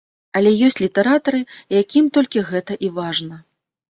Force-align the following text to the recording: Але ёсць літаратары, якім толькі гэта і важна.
Але 0.37 0.51
ёсць 0.67 0.77
літаратары, 0.85 1.41
якім 1.81 2.09
толькі 2.17 2.45
гэта 2.49 2.79
і 2.87 2.89
важна. 2.97 3.35